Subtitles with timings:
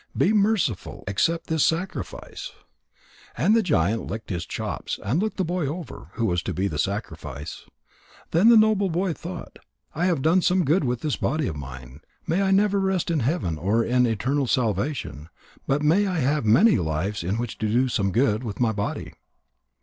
[0.17, 1.03] Be merciful.
[1.07, 2.53] Accept this sacrifice."
[3.37, 6.67] And the giant licked his chops, and looked the boy over, who was to be
[6.67, 7.67] the sacrifice.
[8.31, 9.59] Then the noble boy thought:
[9.93, 12.01] "I have done some good with this body of mine.
[12.25, 15.29] May I never rest in heaven or in eternal salvation,
[15.67, 19.13] but may I have many lives in which to do some good with my body."